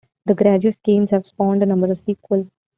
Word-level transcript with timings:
The 0.25 0.33
"Gradius" 0.33 0.81
games 0.81 1.11
have 1.11 1.27
spawned 1.27 1.61
a 1.61 1.67
number 1.67 1.91
of 1.91 1.99
sequels. 1.99 2.47